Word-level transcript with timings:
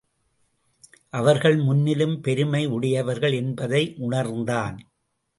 அவர்கள் 1.09 1.57
முன்னிலும் 1.57 2.21
பெருமை 2.21 2.65
உடையவர்கள் 2.65 3.33
என்பதை 3.33 3.93
உணர்ந்தான். 3.97 4.77